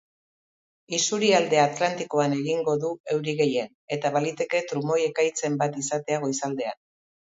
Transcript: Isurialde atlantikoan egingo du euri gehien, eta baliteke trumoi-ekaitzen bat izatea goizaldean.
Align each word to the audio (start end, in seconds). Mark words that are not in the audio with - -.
Isurialde 0.97 1.59
atlantikoan 1.65 2.35
egingo 2.39 2.75
du 2.87 2.91
euri 3.19 3.37
gehien, 3.45 3.71
eta 4.01 4.15
baliteke 4.19 4.67
trumoi-ekaitzen 4.75 5.65
bat 5.65 5.83
izatea 5.87 6.25
goizaldean. 6.29 6.87